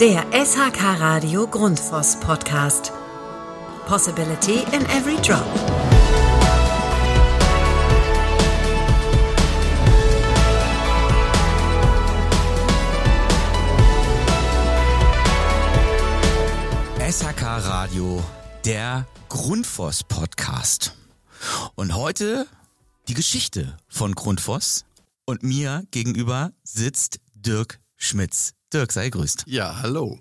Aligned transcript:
Der 0.00 0.24
SHK 0.32 1.00
Radio 1.00 1.44
Grundfos 1.48 2.14
Podcast. 2.20 2.92
Possibility 3.86 4.60
in 4.72 4.86
every 4.90 5.16
drop. 5.16 5.44
SHK 17.00 17.42
Radio, 17.42 18.22
der 18.64 19.04
Grundfos 19.28 20.04
Podcast. 20.04 20.94
Und 21.74 21.96
heute 21.96 22.46
die 23.08 23.14
Geschichte 23.14 23.76
von 23.88 24.14
Grundfos. 24.14 24.84
Und 25.24 25.42
mir 25.42 25.82
gegenüber 25.90 26.52
sitzt 26.62 27.18
Dirk 27.34 27.80
Schmitz. 27.96 28.54
Dirk, 28.72 28.92
sei 28.92 29.08
grüßt. 29.08 29.44
Ja, 29.46 29.80
hallo. 29.80 30.18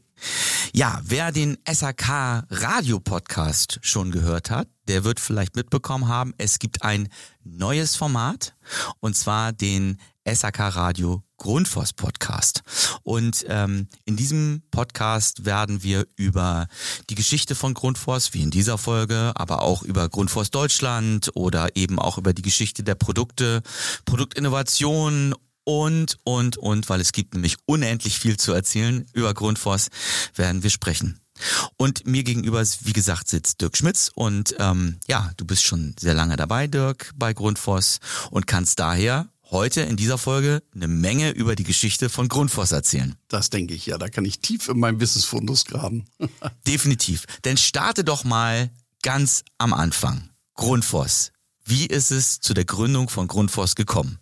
Ja, 0.74 1.02
wer 1.04 1.32
den 1.32 1.58
SAK 1.70 2.46
Radio 2.50 3.00
Podcast 3.00 3.80
schon 3.82 4.12
gehört 4.12 4.50
hat, 4.50 4.70
der 4.88 5.04
wird 5.04 5.20
vielleicht 5.20 5.56
mitbekommen 5.56 6.08
haben, 6.08 6.34
es 6.38 6.58
gibt 6.58 6.84
ein 6.84 7.10
neues 7.44 7.96
Format 7.96 8.56
und 9.00 9.16
zwar 9.16 9.52
den 9.52 10.00
SAK 10.26 10.60
Radio 10.76 11.24
Grundfos 11.38 11.94
Podcast. 11.94 12.64
Und 13.04 13.46
ähm, 13.48 13.88
in 14.06 14.16
diesem 14.16 14.64
Podcast 14.72 15.46
werden 15.46 15.84
wir 15.84 16.08
über 16.16 16.68
die 17.10 17.16
Geschichte 17.16 17.54
von 17.54 17.74
Grundfos, 17.74 18.34
wie 18.34 18.42
in 18.42 18.50
dieser 18.50 18.78
Folge, 18.78 19.34
aber 19.36 19.62
auch 19.62 19.84
über 19.84 20.10
Grundfos 20.10 20.52
Deutschland 20.52 21.32
oder 21.36 21.76
eben 21.76 22.00
auch 22.00 22.18
über 22.18 22.34
die 22.34 22.42
Geschichte 22.42 22.84
der 22.84 22.96
Produkte, 22.96 23.62
Produktinnovation 24.06 25.36
und, 25.68 26.18
und, 26.24 26.56
und, 26.56 26.88
weil 26.88 27.02
es 27.02 27.12
gibt 27.12 27.34
nämlich 27.34 27.58
unendlich 27.66 28.18
viel 28.20 28.38
zu 28.38 28.54
erzählen 28.54 29.06
über 29.12 29.34
Grundfos, 29.34 29.90
werden 30.34 30.64
wir 30.64 30.70
sprechen. 30.70 31.20
Und 31.76 32.08
mir 32.08 32.24
gegenüber, 32.24 32.64
wie 32.84 32.94
gesagt, 32.94 33.28
sitzt 33.28 33.60
Dirk 33.60 33.76
Schmitz 33.76 34.10
und 34.16 34.56
ähm, 34.60 34.98
ja, 35.10 35.30
du 35.36 35.44
bist 35.44 35.64
schon 35.64 35.94
sehr 36.00 36.14
lange 36.14 36.38
dabei, 36.38 36.68
Dirk, 36.68 37.12
bei 37.18 37.34
Grundfos 37.34 38.00
und 38.32 38.48
kannst 38.48 38.80
daher 38.80 39.28
heute 39.52 39.82
in 39.82 39.98
dieser 39.98 40.18
Folge 40.18 40.64
eine 40.74 40.88
Menge 40.88 41.32
über 41.32 41.58
die 41.58 41.66
Geschichte 41.66 42.08
von 42.08 42.30
Grundfos 42.30 42.72
erzählen. 42.72 43.16
Das 43.28 43.50
denke 43.50 43.74
ich, 43.74 43.88
ja. 43.88 43.98
Da 43.98 44.08
kann 44.08 44.24
ich 44.24 44.40
tief 44.40 44.70
in 44.70 44.80
meinem 44.80 45.02
Wissensfundus 45.02 45.66
graben. 45.66 46.06
Definitiv. 46.66 47.26
Denn 47.44 47.58
starte 47.58 48.06
doch 48.06 48.24
mal 48.24 48.72
ganz 49.04 49.44
am 49.58 49.74
Anfang. 49.74 50.30
Grundfos. 50.54 51.34
Wie 51.66 51.88
ist 51.88 52.12
es 52.12 52.40
zu 52.40 52.54
der 52.54 52.64
Gründung 52.64 53.10
von 53.10 53.28
Grundfos 53.28 53.76
gekommen? 53.76 54.20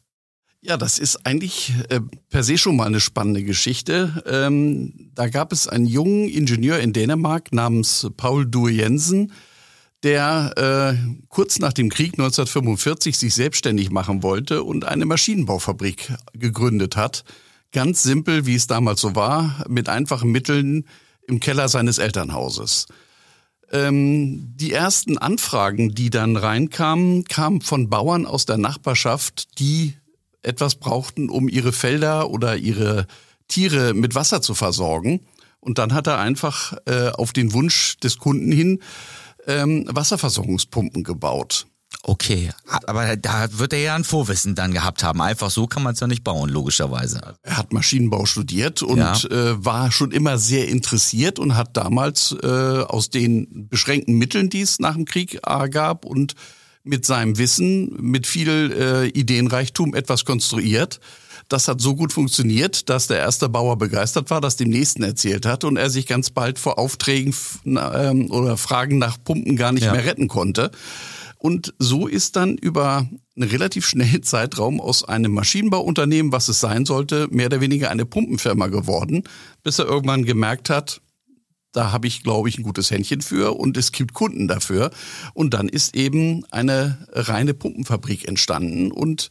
Ja, 0.67 0.77
das 0.77 0.97
ist 0.97 1.27
eigentlich 1.27 1.75
äh, 1.89 1.99
per 2.31 2.43
se 2.43 2.57
schon 2.57 2.75
mal 2.75 2.87
eine 2.87 2.99
spannende 2.99 3.43
Geschichte. 3.43 4.23
Ähm, 4.25 5.11
da 5.13 5.29
gab 5.29 5.51
es 5.51 5.67
einen 5.67 5.85
jungen 5.85 6.27
Ingenieur 6.27 6.79
in 6.79 6.91
Dänemark 6.91 7.53
namens 7.53 8.07
Paul 8.17 8.47
Due 8.47 8.71
Jensen, 8.71 9.31
der 10.01 10.97
äh, 10.97 11.25
kurz 11.29 11.59
nach 11.59 11.71
dem 11.71 11.89
Krieg 11.89 12.13
1945 12.13 13.15
sich 13.15 13.35
selbstständig 13.35 13.91
machen 13.91 14.23
wollte 14.23 14.63
und 14.63 14.85
eine 14.85 15.05
Maschinenbaufabrik 15.05 16.11
gegründet 16.33 16.95
hat. 16.95 17.25
Ganz 17.71 18.01
simpel, 18.01 18.47
wie 18.47 18.55
es 18.55 18.65
damals 18.65 19.01
so 19.01 19.15
war, 19.15 19.63
mit 19.69 19.87
einfachen 19.87 20.31
Mitteln 20.31 20.87
im 21.27 21.39
Keller 21.39 21.69
seines 21.69 21.99
Elternhauses. 21.99 22.87
Ähm, 23.71 24.55
die 24.55 24.71
ersten 24.71 25.19
Anfragen, 25.19 25.93
die 25.93 26.09
dann 26.09 26.35
reinkamen, 26.35 27.25
kamen 27.25 27.61
von 27.61 27.87
Bauern 27.91 28.25
aus 28.25 28.47
der 28.47 28.57
Nachbarschaft, 28.57 29.59
die 29.59 29.93
etwas 30.45 30.75
brauchten, 30.75 31.29
um 31.29 31.49
ihre 31.49 31.71
Felder 31.71 32.29
oder 32.29 32.57
ihre 32.57 33.07
Tiere 33.47 33.93
mit 33.93 34.15
Wasser 34.15 34.41
zu 34.41 34.53
versorgen. 34.53 35.21
Und 35.59 35.77
dann 35.77 35.93
hat 35.93 36.07
er 36.07 36.19
einfach 36.19 36.73
äh, 36.85 37.09
auf 37.09 37.33
den 37.33 37.53
Wunsch 37.53 37.97
des 37.97 38.19
Kunden 38.19 38.51
hin 38.51 38.81
ähm, 39.47 39.85
Wasserversorgungspumpen 39.87 41.03
gebaut. 41.03 41.67
Okay, 42.03 42.51
aber 42.85 43.15
da 43.15 43.47
wird 43.57 43.73
er 43.73 43.79
ja 43.79 43.95
ein 43.95 44.03
Vorwissen 44.03 44.53
dann 44.53 44.71
gehabt 44.71 45.03
haben. 45.03 45.21
Einfach 45.21 45.49
so 45.49 45.65
kann 45.65 45.81
man 45.81 45.93
es 45.93 45.99
ja 45.99 46.07
nicht 46.07 46.23
bauen, 46.23 46.49
logischerweise. 46.49 47.35
Er 47.41 47.57
hat 47.57 47.73
Maschinenbau 47.73 48.25
studiert 48.25 48.83
und 48.83 48.97
ja. 48.97 49.13
äh, 49.13 49.65
war 49.65 49.91
schon 49.91 50.11
immer 50.11 50.37
sehr 50.37 50.67
interessiert 50.67 51.39
und 51.39 51.55
hat 51.55 51.77
damals 51.77 52.35
äh, 52.43 52.47
aus 52.47 53.09
den 53.09 53.67
beschränkten 53.69 54.15
Mitteln, 54.15 54.49
die 54.49 54.61
es 54.61 54.79
nach 54.79 54.93
dem 54.93 55.05
Krieg 55.05 55.41
gab 55.41 56.05
und 56.05 56.35
mit 56.85 57.05
seinem 57.05 57.37
Wissen, 57.37 57.95
mit 57.99 58.27
viel 58.27 58.71
äh, 58.71 59.07
Ideenreichtum 59.07 59.93
etwas 59.93 60.23
konstruiert. 60.23 60.99
Das 61.49 61.67
hat 61.67 61.81
so 61.81 61.95
gut 61.95 62.13
funktioniert, 62.13 62.89
dass 62.89 63.07
der 63.07 63.19
erste 63.19 63.49
Bauer 63.49 63.77
begeistert 63.77 64.29
war, 64.29 64.41
das 64.41 64.55
dem 64.55 64.69
nächsten 64.69 65.03
erzählt 65.03 65.45
hat 65.45 65.63
und 65.63 65.77
er 65.77 65.89
sich 65.89 66.07
ganz 66.07 66.29
bald 66.29 66.57
vor 66.57 66.79
Aufträgen 66.79 67.35
ähm, 67.65 68.31
oder 68.31 68.57
Fragen 68.57 68.97
nach 68.97 69.17
Pumpen 69.23 69.55
gar 69.55 69.71
nicht 69.71 69.83
ja. 69.83 69.91
mehr 69.91 70.05
retten 70.05 70.27
konnte. 70.27 70.71
Und 71.37 71.75
so 71.77 72.07
ist 72.07 72.37
dann 72.37 72.57
über 72.57 73.07
einen 73.35 73.49
relativ 73.49 73.85
schnellen 73.85 74.23
Zeitraum 74.23 74.81
aus 74.81 75.03
einem 75.03 75.31
Maschinenbauunternehmen, 75.33 76.31
was 76.31 76.47
es 76.49 76.59
sein 76.59 76.85
sollte, 76.85 77.27
mehr 77.29 77.47
oder 77.47 77.61
weniger 77.61 77.91
eine 77.91 78.05
Pumpenfirma 78.05 78.67
geworden, 78.67 79.23
bis 79.61 79.77
er 79.77 79.85
irgendwann 79.85 80.25
gemerkt 80.25 80.71
hat, 80.71 81.01
da 81.75 81.91
habe 81.91 82.07
ich, 82.07 82.23
glaube 82.23 82.49
ich, 82.49 82.57
ein 82.57 82.63
gutes 82.63 82.91
Händchen 82.91 83.21
für 83.21 83.57
und 83.57 83.77
es 83.77 83.91
gibt 83.91 84.13
Kunden 84.13 84.47
dafür. 84.47 84.91
Und 85.33 85.53
dann 85.53 85.67
ist 85.67 85.95
eben 85.95 86.45
eine 86.51 87.07
reine 87.11 87.53
Pumpenfabrik 87.53 88.27
entstanden 88.27 88.91
und 88.91 89.29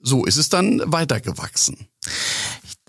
so 0.00 0.24
ist 0.24 0.36
es 0.36 0.48
dann 0.48 0.80
weitergewachsen 0.86 1.88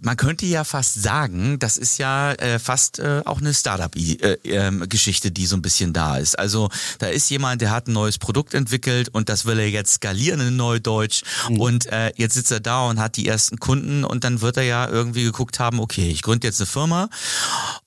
man 0.01 0.17
könnte 0.17 0.45
ja 0.45 0.63
fast 0.63 1.01
sagen, 1.01 1.59
das 1.59 1.77
ist 1.77 1.97
ja 1.97 2.31
äh, 2.33 2.59
fast 2.59 2.99
äh, 2.99 3.21
auch 3.25 3.39
eine 3.39 3.53
Startup-Geschichte, 3.53 5.27
äh, 5.27 5.31
ähm, 5.31 5.33
die 5.33 5.45
so 5.45 5.55
ein 5.55 5.61
bisschen 5.61 5.93
da 5.93 6.17
ist. 6.17 6.37
Also 6.37 6.69
da 6.99 7.07
ist 7.07 7.29
jemand, 7.29 7.61
der 7.61 7.71
hat 7.71 7.87
ein 7.87 7.93
neues 7.93 8.17
Produkt 8.17 8.53
entwickelt 8.53 9.09
und 9.09 9.29
das 9.29 9.45
will 9.45 9.59
er 9.59 9.69
jetzt 9.69 9.93
skalieren 9.93 10.39
in 10.39 10.55
Neudeutsch 10.55 11.23
mhm. 11.49 11.59
und 11.59 11.85
äh, 11.87 12.11
jetzt 12.15 12.35
sitzt 12.35 12.51
er 12.51 12.59
da 12.59 12.87
und 12.87 12.99
hat 12.99 13.17
die 13.17 13.27
ersten 13.27 13.57
Kunden 13.59 14.03
und 14.03 14.23
dann 14.23 14.41
wird 14.41 14.57
er 14.57 14.63
ja 14.63 14.87
irgendwie 14.87 15.23
geguckt 15.23 15.59
haben, 15.59 15.79
okay, 15.79 16.09
ich 16.09 16.21
gründe 16.21 16.47
jetzt 16.47 16.61
eine 16.61 16.67
Firma 16.67 17.09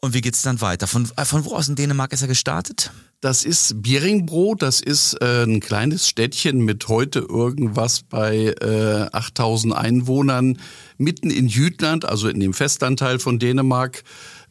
und 0.03 0.15
wie 0.15 0.21
geht's 0.21 0.43
dann 0.43 0.61
weiter? 0.61 0.87
Von, 0.87 1.09
äh, 1.17 1.25
von 1.25 1.45
wo 1.45 1.55
aus 1.55 1.69
in 1.69 1.77
Dänemark 1.77 2.13
ist 2.13 2.23
er 2.23 2.29
gestartet? 2.29 2.91
Das 3.21 3.45
ist 3.45 3.81
Bieringbro, 3.83 4.57
das 4.57 4.81
ist 4.81 5.15
äh, 5.23 5.45
ein 5.45 5.61
kleines 5.61 6.09
Städtchen 6.09 6.61
mit 6.61 6.89
heute 6.89 7.21
irgendwas 7.21 8.03
bei 8.03 8.55
äh, 8.61 9.07
8000 9.13 9.73
Einwohnern, 9.75 10.59
mitten 10.99 11.31
in 11.31 11.47
Jütland, 11.47 12.05
also 12.05 12.29
in 12.29 12.41
dem 12.41 12.53
Festlandteil 12.53 13.21
von 13.21 13.39
Dänemark, 13.39 14.03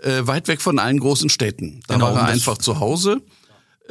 äh, 0.01 0.25
weit 0.25 0.47
weg 0.47 0.61
von 0.61 0.79
allen 0.79 1.01
großen 1.01 1.29
Städten. 1.29 1.81
Da 1.87 1.95
genau, 1.95 2.07
war 2.07 2.15
er 2.15 2.25
einfach 2.27 2.57
zu 2.57 2.79
Hause. 2.79 3.21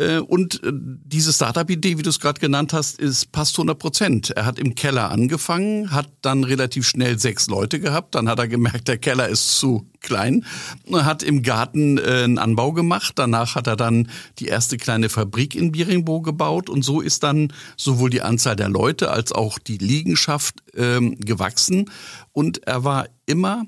Äh, 0.00 0.19
und 0.19 0.62
äh, 0.65 0.72
diese 0.72 1.33
Startup-Idee, 1.33 1.99
wie 1.99 2.03
du 2.03 2.11
es 2.11 2.21
gerade 2.21 2.41
genannt 2.41 2.72
hast, 2.72 2.99
ist 2.99 3.33
passt 3.33 3.56
100 3.56 3.78
Prozent. 3.78 4.31
Er 4.31 4.47
hat 4.47 4.59
im 4.59 4.75
Keller 4.75 5.11
angefangen, 5.11 5.91
hat 5.91 6.09
dann 6.22 6.44
relativ 6.44 6.87
schnell 6.87 7.19
sechs 7.19 7.49
Leute 7.49 7.81
gehabt. 7.81 8.15
Dann 8.15 8.28
hat 8.28 8.38
er 8.38 8.49
gemerkt, 8.49 8.88
der 8.88 8.99
Keller 8.99 9.28
ist 9.28 9.59
zu 9.59 9.87
klein. 10.00 10.47
Er 10.91 11.05
hat 11.05 11.22
im 11.22 11.43
Garten 11.43 11.99
äh, 11.99 12.22
einen 12.25 12.38
Anbau 12.38 12.72
gemacht. 12.72 13.12
Danach 13.16 13.55
hat 13.55 13.66
er 13.66 13.77
dann 13.77 14.09
die 14.38 14.47
erste 14.47 14.78
kleine 14.78 15.11
Fabrik 15.11 15.55
in 15.55 15.72
Biringbo 15.72 16.22
gebaut. 16.22 16.71
Und 16.71 16.82
so 16.82 17.00
ist 17.00 17.22
dann 17.22 17.53
sowohl 17.77 18.09
die 18.09 18.22
Anzahl 18.22 18.56
der 18.56 18.71
Leute 18.71 19.11
als 19.11 19.32
auch 19.32 19.59
die 19.59 19.78
Liegenschaft 19.78 20.62
ähm, 20.75 21.21
gewachsen. 21.21 21.91
Und 22.32 22.67
er 22.67 22.84
war 22.84 23.06
immer 23.27 23.67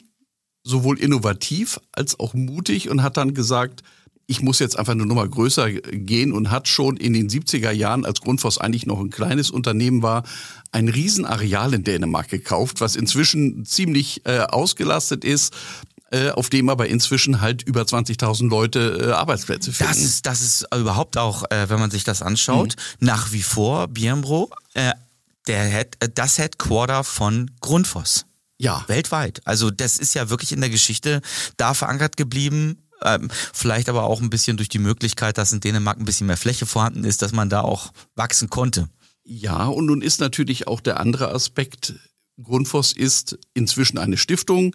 sowohl 0.65 0.99
innovativ 0.99 1.81
als 1.91 2.19
auch 2.19 2.35
mutig 2.35 2.89
und 2.89 3.03
hat 3.03 3.17
dann 3.17 3.35
gesagt, 3.35 3.83
ich 4.27 4.41
muss 4.41 4.59
jetzt 4.59 4.79
einfach 4.79 4.93
eine 4.93 5.07
Nummer 5.07 5.27
größer 5.27 5.71
gehen 5.71 6.33
und 6.33 6.51
hat 6.51 6.69
schon 6.69 6.97
in 6.97 7.13
den 7.13 7.29
70er 7.29 7.71
Jahren, 7.71 8.05
als 8.05 8.21
Grundfos 8.21 8.59
eigentlich 8.59 8.87
noch 8.87 9.01
ein 9.01 9.11
kleines 9.11 9.51
Unternehmen 9.51 10.03
war, 10.03 10.23
ein 10.71 10.89
Riesenareal 10.89 11.75
in 11.75 11.85
Dänemark 11.85 12.29
gekauft, 12.29 12.81
was 12.81 12.97
inzwischen 12.97 13.65
ziemlich 13.65 14.25
äh, 14.25 14.41
ausgelastet 14.41 15.25
ist 15.25 15.55
äh, 16.13 16.31
auf 16.31 16.51
dem 16.51 16.69
aber 16.69 16.89
inzwischen 16.89 17.41
halt 17.41 17.63
über 17.63 17.83
20.000 17.83 18.49
Leute 18.49 19.09
äh, 19.09 19.13
Arbeitsplätze 19.13 19.73
finden. 19.73 19.93
Das 19.93 20.03
ist, 20.03 20.27
das 20.27 20.43
ist 20.43 20.67
überhaupt 20.75 21.17
auch, 21.17 21.51
äh, 21.51 21.71
wenn 21.71 21.81
man 21.81 21.91
sich 21.91 22.05
das 22.05 22.21
anschaut, 22.21 22.77
mhm. 23.01 23.07
nach 23.07 23.33
wie 23.33 23.43
vor 23.43 23.89
Birnbro 23.89 24.51
äh, 24.75 24.93
der 25.47 25.65
Head, 25.65 25.97
das 26.15 26.37
Headquarter 26.37 27.03
von 27.03 27.51
Grundfos. 27.61 28.27
Ja. 28.59 28.85
Weltweit. 28.87 29.41
Also 29.45 29.71
das 29.71 29.99
ist 29.99 30.15
ja 30.15 30.31
wirklich 30.31 30.53
in 30.53 30.61
der 30.61 30.71
Geschichte 30.71 31.21
da 31.57 31.75
verankert 31.75 32.17
geblieben 32.17 32.82
ähm, 33.05 33.29
vielleicht 33.53 33.89
aber 33.89 34.05
auch 34.05 34.21
ein 34.21 34.31
bisschen 34.31 34.57
durch 34.57 34.69
die 34.69 34.79
Möglichkeit, 34.79 35.39
dass 35.39 35.53
in 35.53 35.61
Dänemark 35.61 35.99
ein 35.99 36.05
bisschen 36.05 36.27
mehr 36.27 36.37
Fläche 36.37 36.67
vorhanden 36.67 37.05
ist, 37.05 37.23
dass 37.23 37.33
man 37.33 37.49
da 37.49 37.61
auch 37.63 37.93
wachsen 38.15 38.51
konnte. 38.51 38.89
Ja, 39.25 39.67
und 39.67 39.87
nun 39.87 40.03
ist 40.03 40.21
natürlich 40.21 40.67
auch 40.67 40.81
der 40.81 40.99
andere 40.99 41.33
Aspekt, 41.33 41.95
Grundfos 42.43 42.93
ist 42.93 43.39
inzwischen 43.55 43.99
eine 43.99 44.17
Stiftung, 44.17 44.75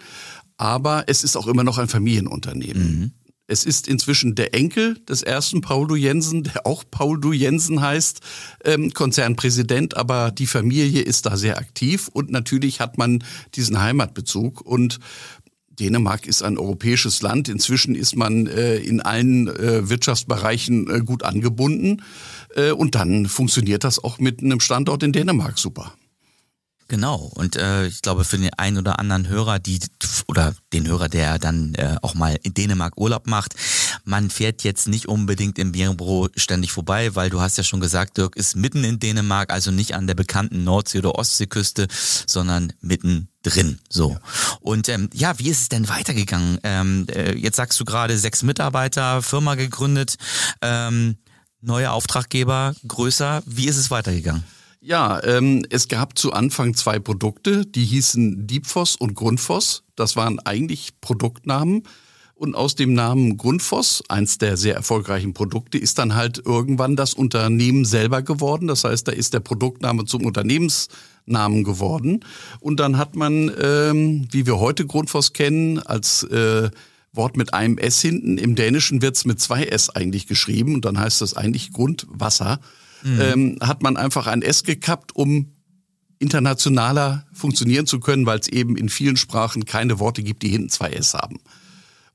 aber 0.57 1.05
es 1.07 1.23
ist 1.23 1.35
auch 1.35 1.47
immer 1.47 1.63
noch 1.63 1.77
ein 1.77 1.87
Familienunternehmen. 1.87 2.99
Mhm. 2.99 3.11
Es 3.49 3.63
ist 3.63 3.87
inzwischen 3.87 4.35
der 4.35 4.53
Enkel 4.53 4.99
des 5.05 5.23
ersten 5.23 5.61
Paul 5.61 5.87
Du 5.87 5.95
Jensen, 5.95 6.43
der 6.43 6.67
auch 6.67 6.83
Paul 6.89 7.19
Du 7.19 7.31
Jensen 7.31 7.81
heißt, 7.81 8.19
ähm, 8.65 8.93
Konzernpräsident, 8.93 9.95
aber 9.95 10.31
die 10.31 10.47
Familie 10.47 11.01
ist 11.01 11.25
da 11.25 11.37
sehr 11.37 11.57
aktiv 11.57 12.09
und 12.11 12.29
natürlich 12.29 12.81
hat 12.81 12.97
man 12.97 13.23
diesen 13.55 13.79
Heimatbezug 13.79 14.59
und 14.61 14.99
Dänemark 15.79 16.25
ist 16.25 16.41
ein 16.41 16.57
europäisches 16.57 17.21
Land. 17.21 17.49
Inzwischen 17.49 17.95
ist 17.95 18.15
man 18.15 18.47
äh, 18.47 18.77
in 18.77 19.01
allen 19.01 19.47
äh, 19.47 19.89
Wirtschaftsbereichen 19.89 20.89
äh, 20.89 20.99
gut 20.99 21.23
angebunden. 21.23 22.01
Äh, 22.55 22.71
und 22.71 22.95
dann 22.95 23.27
funktioniert 23.27 23.83
das 23.83 24.03
auch 24.03 24.19
mit 24.19 24.41
einem 24.41 24.59
Standort 24.59 25.03
in 25.03 25.11
Dänemark 25.11 25.59
super. 25.59 25.93
Genau. 26.87 27.31
Und 27.35 27.57
äh, 27.57 27.87
ich 27.87 28.01
glaube, 28.01 28.23
für 28.23 28.37
den 28.37 28.53
einen 28.53 28.77
oder 28.77 28.99
anderen 28.99 29.27
Hörer, 29.27 29.59
die 29.59 29.79
oder 30.27 30.55
den 30.71 30.87
Hörer, 30.87 31.09
der 31.09 31.37
dann 31.37 31.75
äh, 31.75 31.97
auch 32.01 32.13
mal 32.13 32.37
in 32.43 32.53
Dänemark 32.53 32.97
Urlaub 32.97 33.27
macht, 33.27 33.55
man 34.05 34.29
fährt 34.29 34.63
jetzt 34.63 34.87
nicht 34.87 35.07
unbedingt 35.07 35.59
im 35.59 35.73
Bierenbüro 35.73 36.29
ständig 36.35 36.71
vorbei, 36.71 37.13
weil 37.15 37.29
du 37.29 37.41
hast 37.41 37.57
ja 37.57 37.63
schon 37.63 37.81
gesagt, 37.81 38.17
Dirk 38.17 38.37
ist 38.37 38.55
mitten 38.55 38.83
in 38.85 38.99
Dänemark, 38.99 39.51
also 39.51 39.71
nicht 39.71 39.95
an 39.95 40.07
der 40.07 40.15
bekannten 40.15 40.63
Nordsee- 40.63 40.99
oder 40.99 41.15
Ostseeküste, 41.15 41.87
sondern 42.25 42.71
mitten 42.79 43.27
drin. 43.43 43.79
So. 43.89 44.11
Ja. 44.11 44.19
Und 44.61 44.87
ähm, 44.87 45.09
ja, 45.13 45.37
wie 45.39 45.49
ist 45.49 45.61
es 45.61 45.69
denn 45.69 45.89
weitergegangen? 45.89 46.59
Ähm, 46.63 47.07
äh, 47.09 47.35
jetzt 47.35 47.57
sagst 47.57 47.79
du 47.79 47.85
gerade 47.85 48.17
sechs 48.17 48.43
Mitarbeiter, 48.43 49.21
Firma 49.21 49.55
gegründet, 49.55 50.15
ähm, 50.61 51.17
neue 51.61 51.91
Auftraggeber, 51.91 52.75
größer. 52.87 53.43
Wie 53.45 53.67
ist 53.67 53.77
es 53.77 53.91
weitergegangen? 53.91 54.43
Ja, 54.87 55.21
ähm, 55.25 55.65
es 55.69 55.89
gab 55.89 56.17
zu 56.17 56.31
Anfang 56.31 56.73
zwei 56.73 56.97
Produkte, 56.97 57.65
die 57.65 57.83
hießen 57.83 58.47
Diepfoss 58.47 58.95
und 58.95 59.15
Grundfoss. 59.15 59.83
Das 59.97 60.15
waren 60.15 60.39
eigentlich 60.39 61.01
Produktnamen. 61.01 61.83
Und 62.35 62.55
aus 62.55 62.75
dem 62.75 62.93
Namen 62.93 63.35
Grundfos, 63.35 64.01
eins 64.07 64.37
der 64.37 64.55
sehr 64.55 64.75
erfolgreichen 64.75 65.33
Produkte, 65.33 65.77
ist 65.77 65.97
dann 65.97 66.15
halt 66.15 66.41
irgendwann 66.45 66.95
das 66.95 67.15
Unternehmen 67.15 67.83
selber 67.83 68.21
geworden. 68.21 68.67
Das 68.67 68.85
heißt, 68.85 69.09
da 69.09 69.11
ist 69.11 69.33
der 69.33 69.41
Produktname 69.41 70.05
zum 70.05 70.25
Unternehmensnamen 70.25 71.65
geworden. 71.65 72.21
Und 72.61 72.79
dann 72.79 72.97
hat 72.97 73.17
man, 73.17 73.51
ähm, 73.61 74.29
wie 74.31 74.45
wir 74.45 74.57
heute 74.57 74.85
Grundfos 74.85 75.33
kennen, 75.33 75.79
als 75.79 76.23
äh, 76.23 76.69
Wort 77.11 77.35
mit 77.35 77.53
einem 77.53 77.77
S 77.77 77.99
hinten. 77.99 78.37
Im 78.37 78.55
Dänischen 78.55 79.01
wird's 79.01 79.25
mit 79.25 79.41
zwei 79.41 79.65
S 79.65 79.89
eigentlich 79.89 80.27
geschrieben 80.27 80.75
und 80.75 80.85
dann 80.85 80.97
heißt 80.97 81.19
das 81.19 81.33
eigentlich 81.33 81.73
Grundwasser. 81.73 82.61
Mhm. 83.03 83.21
Ähm, 83.21 83.57
hat 83.61 83.83
man 83.83 83.97
einfach 83.97 84.27
ein 84.27 84.41
S 84.41 84.63
gekappt, 84.63 85.15
um 85.15 85.53
internationaler 86.19 87.25
funktionieren 87.33 87.85
zu 87.85 87.99
können, 87.99 88.25
weil 88.25 88.39
es 88.39 88.47
eben 88.47 88.75
in 88.75 88.89
vielen 88.89 89.17
Sprachen 89.17 89.65
keine 89.65 89.99
Worte 89.99 90.23
gibt, 90.23 90.43
die 90.43 90.49
hinten 90.49 90.69
zwei 90.69 90.89
S 90.89 91.13
haben. 91.13 91.39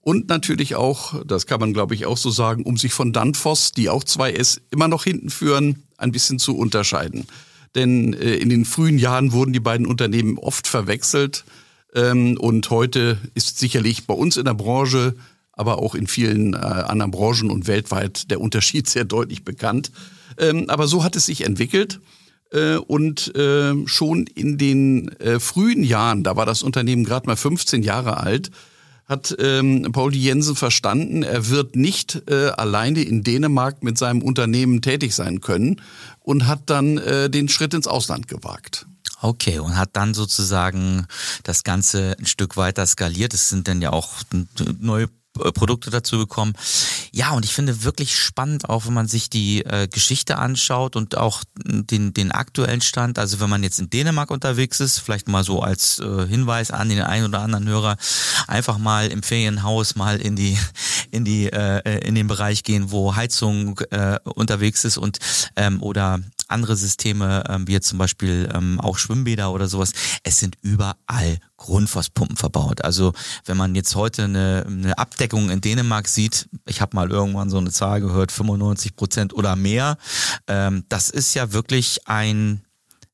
Und 0.00 0.28
natürlich 0.28 0.74
auch, 0.74 1.24
das 1.24 1.46
kann 1.46 1.60
man 1.60 1.72
glaube 1.72 1.94
ich 1.94 2.06
auch 2.06 2.16
so 2.16 2.30
sagen, 2.30 2.64
um 2.64 2.76
sich 2.76 2.92
von 2.92 3.12
Danfoss, 3.12 3.70
die 3.70 3.88
auch 3.88 4.02
zwei 4.02 4.32
S 4.32 4.60
immer 4.70 4.88
noch 4.88 5.04
hinten 5.04 5.30
führen, 5.30 5.84
ein 5.96 6.10
bisschen 6.10 6.40
zu 6.40 6.56
unterscheiden. 6.56 7.26
Denn 7.74 8.12
äh, 8.12 8.34
in 8.34 8.48
den 8.50 8.64
frühen 8.64 8.98
Jahren 8.98 9.32
wurden 9.32 9.52
die 9.52 9.60
beiden 9.60 9.86
Unternehmen 9.86 10.38
oft 10.38 10.66
verwechselt. 10.66 11.44
Ähm, 11.94 12.36
und 12.38 12.68
heute 12.70 13.18
ist 13.34 13.58
sicherlich 13.58 14.06
bei 14.06 14.14
uns 14.14 14.36
in 14.36 14.44
der 14.44 14.54
Branche, 14.54 15.14
aber 15.52 15.78
auch 15.78 15.94
in 15.94 16.06
vielen 16.06 16.54
äh, 16.54 16.56
anderen 16.56 17.12
Branchen 17.12 17.50
und 17.50 17.66
weltweit 17.66 18.30
der 18.30 18.40
Unterschied 18.40 18.88
sehr 18.90 19.04
deutlich 19.04 19.44
bekannt. 19.44 19.92
Ähm, 20.38 20.68
aber 20.68 20.86
so 20.86 21.04
hat 21.04 21.16
es 21.16 21.26
sich 21.26 21.44
entwickelt. 21.44 22.00
Äh, 22.52 22.76
und 22.76 23.34
äh, 23.34 23.74
schon 23.86 24.26
in 24.26 24.58
den 24.58 25.08
äh, 25.20 25.40
frühen 25.40 25.82
Jahren, 25.82 26.22
da 26.22 26.36
war 26.36 26.46
das 26.46 26.62
Unternehmen 26.62 27.04
gerade 27.04 27.26
mal 27.26 27.36
15 27.36 27.82
Jahre 27.82 28.18
alt, 28.18 28.50
hat 29.06 29.34
ähm, 29.38 29.88
Paul 29.92 30.14
Jensen 30.14 30.54
verstanden, 30.54 31.22
er 31.22 31.48
wird 31.48 31.76
nicht 31.76 32.22
äh, 32.30 32.50
alleine 32.50 33.02
in 33.02 33.24
Dänemark 33.24 33.82
mit 33.82 33.98
seinem 33.98 34.22
Unternehmen 34.22 34.80
tätig 34.80 35.14
sein 35.14 35.40
können 35.40 35.80
und 36.20 36.46
hat 36.46 36.62
dann 36.66 37.00
den 37.32 37.48
Schritt 37.48 37.74
ins 37.74 37.88
Ausland 37.88 38.28
gewagt. 38.28 38.86
Okay, 39.20 39.58
und 39.58 39.76
hat 39.76 39.90
dann 39.94 40.14
sozusagen 40.14 41.06
das 41.42 41.64
Ganze 41.64 42.16
ein 42.18 42.26
Stück 42.26 42.56
weiter 42.56 42.86
skaliert. 42.86 43.34
Es 43.34 43.48
sind 43.48 43.66
dann 43.66 43.82
ja 43.82 43.90
auch 43.90 44.22
neue 44.78 45.08
Produkte 45.32 45.90
dazu 45.90 46.18
gekommen. 46.18 46.52
Ja, 47.12 47.32
und 47.32 47.44
ich 47.44 47.52
finde 47.52 47.84
wirklich 47.84 48.18
spannend, 48.18 48.68
auch 48.68 48.86
wenn 48.86 48.94
man 48.94 49.08
sich 49.08 49.30
die 49.30 49.64
äh, 49.64 49.88
Geschichte 49.88 50.38
anschaut 50.38 50.96
und 50.96 51.16
auch 51.16 51.42
den, 51.64 52.14
den 52.14 52.32
aktuellen 52.32 52.80
Stand. 52.80 53.18
Also 53.18 53.40
wenn 53.40 53.50
man 53.50 53.62
jetzt 53.62 53.78
in 53.80 53.90
Dänemark 53.90 54.30
unterwegs 54.30 54.80
ist, 54.80 54.98
vielleicht 54.98 55.28
mal 55.28 55.44
so 55.44 55.62
als 55.62 55.98
äh, 55.98 56.26
Hinweis 56.26 56.70
an 56.70 56.88
den 56.88 57.00
einen 57.00 57.26
oder 57.26 57.40
anderen 57.40 57.68
Hörer, 57.68 57.96
einfach 58.46 58.78
mal 58.78 59.08
im 59.08 59.22
Ferienhaus 59.22 59.94
mal 59.94 60.20
in 60.20 60.36
die 60.36 60.58
in 61.12 61.24
die 61.24 61.52
äh, 61.52 62.06
in 62.06 62.14
den 62.14 62.26
Bereich 62.26 62.62
gehen, 62.62 62.90
wo 62.90 63.14
Heizung 63.14 63.78
äh, 63.90 64.18
unterwegs 64.24 64.84
ist 64.84 64.96
und 64.96 65.18
ähm, 65.56 65.82
oder 65.82 66.20
andere 66.48 66.76
Systeme, 66.76 67.44
ähm, 67.48 67.66
wie 67.68 67.72
jetzt 67.72 67.88
zum 67.88 67.98
Beispiel 67.98 68.48
ähm, 68.54 68.80
auch 68.80 68.98
Schwimmbäder 68.98 69.52
oder 69.52 69.68
sowas. 69.68 69.92
Es 70.22 70.38
sind 70.38 70.56
überall 70.62 71.38
Grundfosspumpen 71.56 72.36
verbaut. 72.36 72.82
Also 72.82 73.12
wenn 73.44 73.56
man 73.56 73.74
jetzt 73.74 73.94
heute 73.94 74.24
eine, 74.24 74.64
eine 74.66 74.98
Abdeckung 74.98 75.50
in 75.50 75.60
Dänemark 75.60 76.08
sieht, 76.08 76.48
ich 76.66 76.80
habe 76.80 76.96
mal 76.96 77.10
irgendwann 77.10 77.50
so 77.50 77.58
eine 77.58 77.70
Zahl 77.70 78.00
gehört, 78.00 78.32
95 78.32 78.96
Prozent 78.96 79.34
oder 79.34 79.56
mehr, 79.56 79.96
ähm, 80.46 80.84
das 80.88 81.10
ist 81.10 81.34
ja 81.34 81.52
wirklich 81.52 82.06
ein, 82.06 82.62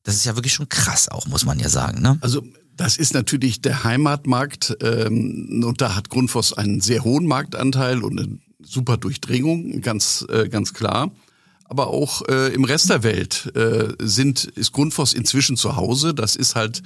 das 0.03 0.17
ist 0.17 0.25
ja 0.25 0.37
wirklich 0.37 0.55
schon 0.55 0.69
krass 0.69 1.09
auch, 1.09 1.27
muss 1.27 1.45
man 1.45 1.59
ja 1.59 1.69
sagen. 1.69 2.01
Ne? 2.01 2.19
Also 2.21 2.43
das 2.79 2.97
ist 2.97 3.13
natürlich 3.13 3.61
der 3.61 3.85
Heimatmarkt 3.85 4.79
ähm, 4.83 5.63
und 5.65 5.81
da 5.81 5.95
hat 5.95 6.09
Grundfos 6.09 6.53
einen 6.55 6.81
sehr 6.81 7.05
hohen 7.05 7.27
Marktanteil 7.27 8.03
und 8.03 8.19
eine 8.19 8.39
super 8.63 8.97
Durchdringung, 8.97 9.83
ganz, 9.83 10.25
äh, 10.31 10.49
ganz 10.49 10.73
klar 10.73 11.11
aber 11.69 11.89
auch 11.89 12.27
äh, 12.29 12.53
im 12.55 12.65
Rest 12.65 12.91
der 12.91 13.03
Welt 13.03 13.53
äh, 13.55 13.89
sind, 13.99 14.45
ist 14.45 14.73
Grundfos 14.73 15.13
inzwischen 15.13 15.57
zu 15.57 15.77
Hause. 15.77 16.15
Das 16.15 16.35
ist 16.35 16.55
halt 16.55 16.83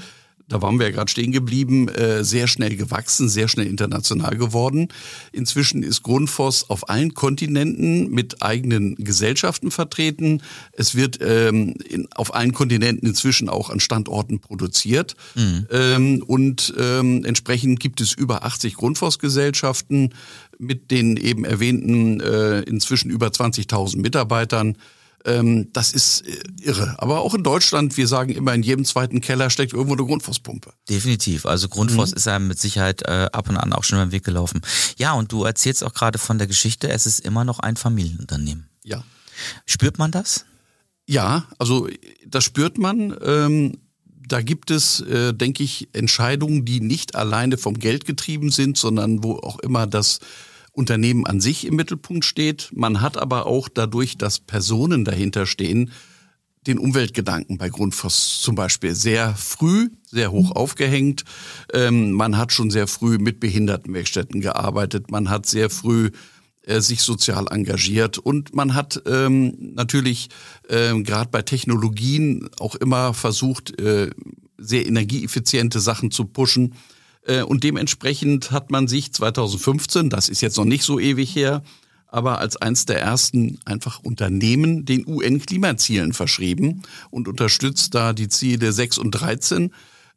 da 0.52 0.60
waren 0.60 0.78
wir 0.78 0.86
ja 0.86 0.92
gerade 0.92 1.10
stehen 1.10 1.32
geblieben, 1.32 1.88
äh, 1.88 2.22
sehr 2.24 2.46
schnell 2.46 2.76
gewachsen, 2.76 3.30
sehr 3.30 3.48
schnell 3.48 3.66
international 3.66 4.36
geworden. 4.36 4.88
Inzwischen 5.32 5.82
ist 5.82 6.02
Grundfos 6.02 6.68
auf 6.68 6.90
allen 6.90 7.14
Kontinenten 7.14 8.10
mit 8.10 8.42
eigenen 8.42 8.96
Gesellschaften 8.96 9.70
vertreten. 9.70 10.42
Es 10.72 10.94
wird 10.94 11.20
ähm, 11.22 11.74
in, 11.88 12.06
auf 12.12 12.34
allen 12.34 12.52
Kontinenten 12.52 13.08
inzwischen 13.08 13.48
auch 13.48 13.70
an 13.70 13.80
Standorten 13.80 14.40
produziert. 14.40 15.16
Mhm. 15.36 15.66
Ähm, 15.70 16.22
und 16.26 16.74
ähm, 16.78 17.24
entsprechend 17.24 17.80
gibt 17.80 18.02
es 18.02 18.12
über 18.12 18.44
80 18.44 18.74
Grundfos-Gesellschaften 18.74 20.10
mit 20.58 20.90
den 20.90 21.16
eben 21.16 21.46
erwähnten 21.46 22.20
äh, 22.20 22.60
inzwischen 22.60 23.10
über 23.10 23.28
20.000 23.28 23.96
Mitarbeitern. 23.96 24.76
Ähm, 25.24 25.72
das 25.72 25.92
ist 25.92 26.22
äh, 26.26 26.42
irre. 26.60 26.96
Aber 26.98 27.20
auch 27.20 27.34
in 27.34 27.42
Deutschland, 27.42 27.96
wir 27.96 28.08
sagen 28.08 28.32
immer, 28.32 28.54
in 28.54 28.62
jedem 28.62 28.84
zweiten 28.84 29.20
Keller 29.20 29.50
steckt 29.50 29.72
irgendwo 29.72 29.94
eine 29.94 30.04
Grundfosspumpe. 30.04 30.72
Definitiv. 30.88 31.46
Also 31.46 31.68
Grundfos 31.68 32.10
mhm. 32.10 32.16
ist 32.16 32.28
einem 32.28 32.48
mit 32.48 32.58
Sicherheit 32.58 33.02
äh, 33.02 33.28
ab 33.32 33.48
und 33.48 33.56
an 33.56 33.72
auch 33.72 33.84
schon 33.84 33.98
beim 33.98 34.12
Weg 34.12 34.24
gelaufen. 34.24 34.60
Ja, 34.98 35.12
und 35.12 35.32
du 35.32 35.44
erzählst 35.44 35.84
auch 35.84 35.94
gerade 35.94 36.18
von 36.18 36.38
der 36.38 36.46
Geschichte, 36.46 36.88
es 36.88 37.06
ist 37.06 37.20
immer 37.20 37.44
noch 37.44 37.60
ein 37.60 37.76
Familienunternehmen. 37.76 38.68
Ja. 38.84 39.04
Spürt 39.66 39.98
man 39.98 40.10
das? 40.10 40.44
Ja, 41.06 41.46
also 41.58 41.88
das 42.26 42.44
spürt 42.44 42.78
man. 42.78 43.16
Ähm, 43.22 43.78
da 44.26 44.40
gibt 44.40 44.70
es, 44.70 45.00
äh, 45.00 45.34
denke 45.34 45.62
ich, 45.62 45.88
Entscheidungen, 45.92 46.64
die 46.64 46.80
nicht 46.80 47.16
alleine 47.16 47.58
vom 47.58 47.78
Geld 47.78 48.06
getrieben 48.06 48.50
sind, 48.50 48.78
sondern 48.78 49.22
wo 49.22 49.34
auch 49.34 49.58
immer 49.58 49.86
das 49.86 50.20
Unternehmen 50.72 51.26
an 51.26 51.40
sich 51.40 51.66
im 51.66 51.76
Mittelpunkt 51.76 52.24
steht. 52.24 52.70
Man 52.72 53.00
hat 53.00 53.18
aber 53.18 53.46
auch 53.46 53.68
dadurch, 53.68 54.16
dass 54.16 54.40
Personen 54.40 55.04
dahinter 55.04 55.46
stehen, 55.46 55.90
den 56.66 56.78
Umweltgedanken 56.78 57.58
bei 57.58 57.68
Grundfos 57.68 58.40
zum 58.40 58.54
Beispiel 58.54 58.94
sehr 58.94 59.34
früh, 59.34 59.90
sehr 60.06 60.30
hoch 60.30 60.50
mhm. 60.50 60.52
aufgehängt. 60.52 61.24
Ähm, 61.72 62.12
man 62.12 62.38
hat 62.38 62.52
schon 62.52 62.70
sehr 62.70 62.86
früh 62.86 63.18
mit 63.18 63.40
Behindertenwerkstätten 63.40 64.40
gearbeitet. 64.40 65.10
Man 65.10 65.28
hat 65.28 65.46
sehr 65.46 65.70
früh 65.70 66.10
äh, 66.62 66.80
sich 66.80 67.02
sozial 67.02 67.46
engagiert 67.50 68.18
und 68.18 68.54
man 68.54 68.74
hat 68.74 69.02
ähm, 69.06 69.56
natürlich 69.74 70.28
äh, 70.68 70.94
gerade 71.02 71.30
bei 71.30 71.42
Technologien 71.42 72.48
auch 72.60 72.76
immer 72.76 73.14
versucht, 73.14 73.78
äh, 73.80 74.10
sehr 74.56 74.86
energieeffiziente 74.86 75.80
Sachen 75.80 76.12
zu 76.12 76.26
pushen. 76.26 76.74
Äh, 77.26 77.42
und 77.42 77.64
dementsprechend 77.64 78.50
hat 78.50 78.70
man 78.70 78.88
sich 78.88 79.12
2015, 79.12 80.10
das 80.10 80.28
ist 80.28 80.40
jetzt 80.40 80.56
noch 80.56 80.64
nicht 80.64 80.84
so 80.84 80.98
ewig 80.98 81.34
her, 81.34 81.62
aber 82.08 82.38
als 82.38 82.56
eins 82.56 82.84
der 82.84 83.00
ersten 83.00 83.58
einfach 83.64 84.00
Unternehmen 84.00 84.84
den 84.84 85.06
UN-Klimazielen 85.06 86.12
verschrieben 86.12 86.82
und 87.10 87.26
unterstützt 87.26 87.94
da 87.94 88.12
die 88.12 88.28
Ziele 88.28 88.72
6 88.72 88.98
und 88.98 89.12
13 89.12 89.72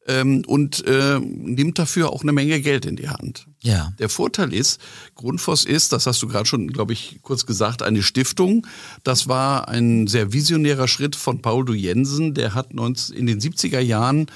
ähm, 0.07 0.43
und 0.45 0.85
äh, 0.85 1.19
nimmt 1.19 1.79
dafür 1.79 2.11
auch 2.11 2.21
eine 2.21 2.31
Menge 2.31 2.61
Geld 2.61 2.85
in 2.85 2.95
die 2.95 3.09
Hand. 3.09 3.47
Ja. 3.61 3.93
Der 3.97 4.09
Vorteil 4.09 4.53
ist, 4.53 4.79
Grundfos 5.15 5.65
ist, 5.65 5.91
das 5.93 6.05
hast 6.05 6.21
du 6.21 6.27
gerade 6.27 6.45
schon, 6.45 6.67
glaube 6.67 6.93
ich, 6.93 7.19
kurz 7.23 7.45
gesagt, 7.45 7.81
eine 7.81 8.03
Stiftung. 8.03 8.67
Das 9.03 9.27
war 9.27 9.67
ein 9.67 10.07
sehr 10.07 10.33
visionärer 10.33 10.87
Schritt 10.87 11.15
von 11.15 11.41
Paul 11.41 11.65
Du 11.65 11.73
Jensen. 11.73 12.33
Der 12.35 12.53
hat 12.53 12.71
in 12.71 13.25
den 13.25 13.39
70er 13.39 13.79
Jahren 13.79 14.27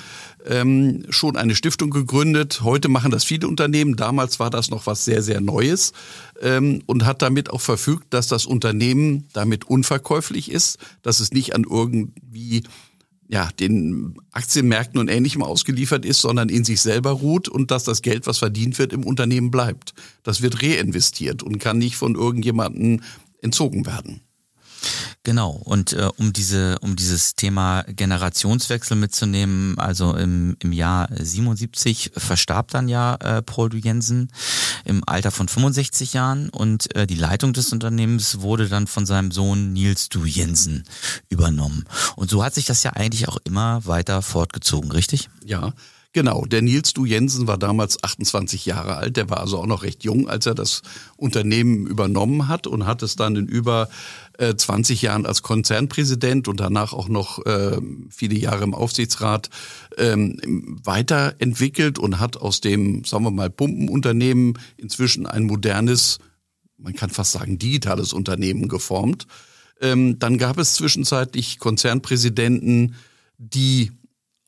ähm, 0.45 1.05
schon 1.09 1.37
eine 1.37 1.55
Stiftung 1.55 1.89
gegründet. 1.89 2.61
Heute 2.63 2.89
machen 2.89 3.11
das 3.11 3.23
viele 3.23 3.47
Unternehmen. 3.47 3.95
Damals 3.95 4.39
war 4.39 4.49
das 4.49 4.69
noch 4.69 4.85
was 4.87 5.05
sehr, 5.05 5.21
sehr 5.21 5.41
Neues 5.41 5.93
ähm, 6.41 6.81
und 6.85 7.05
hat 7.05 7.21
damit 7.21 7.49
auch 7.49 7.61
verfügt, 7.61 8.13
dass 8.13 8.27
das 8.27 8.45
Unternehmen 8.45 9.27
damit 9.33 9.65
unverkäuflich 9.65 10.51
ist, 10.51 10.77
dass 11.01 11.19
es 11.19 11.31
nicht 11.31 11.55
an 11.55 11.65
irgendwie 11.69 12.63
ja, 13.31 13.49
den 13.59 14.15
Aktienmärkten 14.31 14.99
und 14.99 15.07
Ähnlichem 15.07 15.43
ausgeliefert 15.43 16.03
ist, 16.03 16.19
sondern 16.19 16.49
in 16.49 16.65
sich 16.65 16.81
selber 16.81 17.11
ruht 17.11 17.47
und 17.47 17.69
dass 17.69 17.83
das 17.83 18.01
Geld, 18.01 18.25
was 18.25 18.39
verdient 18.39 18.79
wird, 18.79 18.91
im 18.91 19.05
Unternehmen 19.05 19.51
bleibt. 19.51 19.93
Das 20.23 20.41
wird 20.41 20.63
reinvestiert 20.63 21.43
und 21.43 21.59
kann 21.59 21.77
nicht 21.77 21.95
von 21.95 22.15
irgendjemandem 22.15 23.01
entzogen 23.41 23.85
werden. 23.85 24.21
Genau, 25.23 25.51
und 25.51 25.93
äh, 25.93 26.09
um 26.17 26.33
diese, 26.33 26.79
um 26.79 26.95
dieses 26.95 27.35
Thema 27.35 27.83
Generationswechsel 27.87 28.95
mitzunehmen, 28.95 29.77
also 29.77 30.15
im, 30.15 30.55
im 30.59 30.71
Jahr 30.71 31.09
77 31.11 32.11
verstarb 32.15 32.69
dann 32.69 32.87
ja 32.87 33.15
äh, 33.15 33.41
Paul 33.41 33.69
du 33.69 33.77
Jensen 33.77 34.31
im 34.85 35.03
Alter 35.05 35.31
von 35.31 35.47
65 35.47 36.13
Jahren 36.13 36.49
und 36.49 36.95
äh, 36.95 37.05
die 37.05 37.15
Leitung 37.15 37.53
des 37.53 37.71
Unternehmens 37.73 38.41
wurde 38.41 38.69
dann 38.69 38.87
von 38.87 39.05
seinem 39.05 39.31
Sohn 39.31 39.73
Nils 39.73 40.09
du 40.09 40.25
Jensen 40.25 40.85
übernommen. 41.29 41.85
Und 42.15 42.29
so 42.29 42.43
hat 42.43 42.55
sich 42.55 42.65
das 42.65 42.83
ja 42.83 42.93
eigentlich 42.93 43.27
auch 43.27 43.37
immer 43.43 43.85
weiter 43.85 44.21
fortgezogen, 44.21 44.91
richtig? 44.91 45.29
Ja. 45.43 45.73
Genau, 46.11 46.45
der 46.45 46.63
Nils 46.63 46.93
Du 46.93 47.05
Jensen 47.05 47.45
war 47.45 47.59
damals 47.59 48.03
28 48.03 48.65
Jahre 48.65 48.95
alt, 48.95 49.15
der 49.15 49.29
war 49.29 49.41
also 49.41 49.59
auch 49.59 49.67
noch 49.67 49.83
recht 49.83 50.03
jung, 50.03 50.27
als 50.27 50.47
er 50.47 50.55
das 50.55 50.81
Unternehmen 51.17 51.85
übernommen 51.85 52.47
hat 52.47 52.65
und 52.65 52.87
hat 52.87 53.03
es 53.03 53.15
dann 53.15 53.35
in 53.35 53.45
über 53.45 53.89
20 54.55 55.03
äh, 55.03 55.05
Jahren 55.05 55.27
als 55.27 55.43
Konzernpräsident 55.43 56.47
und 56.47 56.59
danach 56.59 56.93
auch 56.93 57.09
noch 57.09 57.45
äh, 57.45 57.79
viele 58.09 58.35
Jahre 58.35 58.63
im 58.63 58.73
Aufsichtsrat 58.73 59.51
ähm, 59.97 60.79
weiterentwickelt 60.83 61.99
und 61.99 62.19
hat 62.19 62.37
aus 62.37 62.59
dem, 62.59 63.03
sagen 63.03 63.25
wir 63.25 63.31
mal, 63.31 63.51
Pumpenunternehmen 63.51 64.57
inzwischen 64.77 65.27
ein 65.27 65.43
modernes, 65.43 66.17
man 66.77 66.95
kann 66.95 67.11
fast 67.11 67.33
sagen, 67.33 67.59
digitales 67.59 68.13
Unternehmen 68.13 68.67
geformt. 68.67 69.27
Ähm, 69.79 70.17
dann 70.17 70.39
gab 70.39 70.57
es 70.57 70.73
zwischenzeitlich 70.73 71.59
Konzernpräsidenten, 71.59 72.95
die 73.37 73.91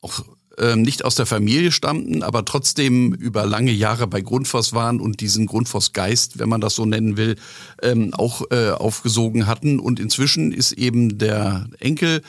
auch 0.00 0.20
ähm, 0.20 0.41
nicht 0.76 1.04
aus 1.04 1.14
der 1.14 1.26
Familie 1.26 1.72
stammten, 1.72 2.22
aber 2.22 2.44
trotzdem 2.44 3.14
über 3.14 3.46
lange 3.46 3.72
Jahre 3.72 4.06
bei 4.06 4.20
Grundfos 4.20 4.72
waren 4.72 5.00
und 5.00 5.20
diesen 5.20 5.46
Grundfos-Geist, 5.46 6.38
wenn 6.38 6.48
man 6.48 6.60
das 6.60 6.74
so 6.74 6.84
nennen 6.84 7.16
will, 7.16 7.36
ähm, 7.82 8.12
auch 8.14 8.42
äh, 8.50 8.70
aufgesogen 8.70 9.46
hatten. 9.46 9.80
Und 9.80 9.98
inzwischen 9.98 10.52
ist 10.52 10.72
eben 10.72 11.18
der 11.18 11.68
Enkel, 11.80 12.22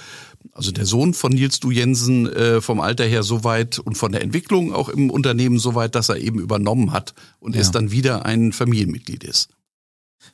also 0.54 0.72
der 0.72 0.86
Sohn 0.86 1.14
von 1.14 1.34
Nils 1.34 1.60
Du 1.60 1.72
Jensen, 1.72 2.28
äh, 2.28 2.62
vom 2.62 2.80
Alter 2.80 3.06
her 3.06 3.24
so 3.24 3.44
weit 3.44 3.80
und 3.80 3.98
von 3.98 4.12
der 4.12 4.22
Entwicklung 4.22 4.74
auch 4.74 4.90
im 4.90 5.10
Unternehmen 5.10 5.60
so 5.60 5.76
weit, 5.76 5.96
dass 5.96 6.10
er 6.10 6.18
eben 6.18 6.40
übernommen 6.40 6.92
hat 6.92 7.14
und 7.40 7.56
ja. 7.56 7.62
es 7.62 7.72
dann 7.72 7.92
wieder 7.92 8.26
ein 8.26 8.54
Familienmitglied 8.54 9.24
ist. 9.24 9.50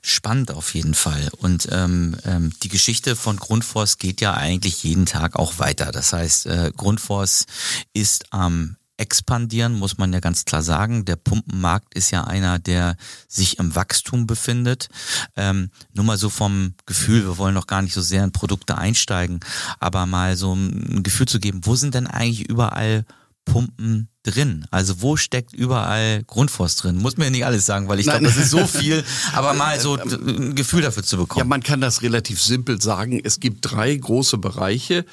Spannend 0.02 0.52
auf 0.52 0.74
jeden 0.74 0.94
Fall. 0.94 1.30
Und 1.38 1.68
ähm, 1.72 2.16
ähm, 2.26 2.54
die 2.64 2.70
Geschichte 2.70 3.16
von 3.16 3.38
Grundfos 3.38 3.98
geht 3.98 4.22
ja 4.22 4.34
eigentlich 4.34 4.84
jeden 4.84 5.06
Tag 5.06 5.36
auch 5.36 5.60
weiter. 5.60 5.92
Das 5.92 6.14
heißt, 6.14 6.46
äh, 6.46 6.72
Grundfos 6.76 7.46
ist 7.94 8.32
am 8.32 8.78
expandieren, 9.00 9.80
muss 9.80 9.98
man 9.98 10.12
ja 10.12 10.20
ganz 10.20 10.46
klar 10.46 10.62
sagen. 10.62 11.06
Der 11.06 11.16
Pumpenmarkt 11.16 11.96
ist 11.96 12.12
ja 12.12 12.26
einer, 12.26 12.60
der 12.60 12.98
sich 13.28 13.58
im 13.58 13.74
Wachstum 13.76 14.28
befindet. 14.28 14.90
Ähm, 15.38 15.72
nur 15.94 16.06
mal 16.06 16.18
so 16.18 16.30
vom 16.30 16.74
Gefühl, 16.86 17.24
wir 17.24 17.38
wollen 17.38 17.56
noch 17.56 17.68
gar 17.68 17.82
nicht 17.82 17.94
so 17.94 18.02
sehr 18.02 18.24
in 18.24 18.32
Produkte 18.32 18.78
einsteigen, 18.78 19.40
aber 19.80 20.06
mal 20.06 20.36
so 20.36 20.54
ein 20.54 21.02
Gefühl 21.02 21.28
zu 21.28 21.40
geben, 21.40 21.62
wo 21.64 21.76
sind 21.76 21.96
denn 21.96 22.08
eigentlich 22.08 22.50
überall 22.50 23.06
Pumpen 23.52 24.10
drin? 24.24 24.66
Also 24.72 25.02
wo 25.02 25.18
steckt 25.18 25.54
überall 25.54 26.24
Grundforst 26.26 26.84
drin? 26.84 26.98
Muss 26.98 27.18
mir 27.18 27.26
ja 27.26 27.30
nicht 27.30 27.46
alles 27.46 27.66
sagen, 27.66 27.88
weil 27.88 28.00
ich 28.00 28.06
glaube, 28.06 28.26
das 28.26 28.38
ist 28.38 28.52
so 28.52 28.66
viel, 28.66 29.04
aber 29.34 29.54
mal 29.54 29.80
so 29.80 29.96
ein 29.96 30.56
Gefühl 30.56 30.82
dafür 30.82 31.04
zu 31.04 31.18
bekommen. 31.18 31.40
Ja, 31.40 31.46
man 31.46 31.64
kann 31.64 31.82
das 31.82 32.02
relativ 32.02 32.42
simpel 32.42 32.82
sagen. 32.82 33.20
Es 33.24 33.40
gibt 33.40 33.60
drei 33.62 33.96
große 33.96 34.38
Bereiche, 34.38 35.06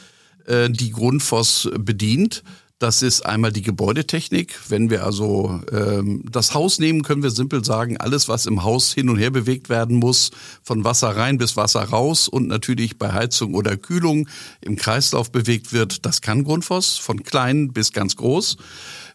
äh, 0.47 0.71
die 0.71 0.91
Grundfos 0.91 1.69
bedient. 1.79 2.43
Das 2.79 3.01
ist 3.01 3.25
einmal 3.25 3.53
die 3.53 3.63
Gebäudetechnik. 3.63 4.61
Wenn 4.69 4.91
wir 4.91 5.05
also 5.05 5.63
ähm, 5.73 6.23
das 6.31 6.53
Haus 6.53 6.79
nehmen, 6.79 7.03
können 7.03 7.23
wir 7.23 7.31
simpel 7.31 7.65
sagen, 7.65 7.97
alles, 7.97 8.29
was 8.29 8.45
im 8.45 8.65
Haus 8.65 8.93
hin 8.93 9.09
und 9.09 9.17
her 9.17 9.31
bewegt 9.31 9.71
werden 9.71 9.97
muss, 9.97 10.31
von 10.63 10.85
Wasser 10.85 11.17
rein 11.17 11.39
bis 11.39 11.57
Wasser 11.57 11.85
raus 11.85 12.29
und 12.29 12.49
natürlich 12.49 12.99
bei 12.99 13.15
Heizung 13.15 13.55
oder 13.55 13.79
Kühlung 13.79 14.29
im 14.61 14.77
Kreislauf 14.77 15.33
bewegt 15.33 15.73
wird, 15.73 16.05
das 16.05 16.21
kann 16.21 16.45
Grundfos, 16.45 16.99
von 16.99 17.23
klein 17.23 17.73
bis 17.73 17.93
ganz 17.93 18.15
groß. 18.17 18.59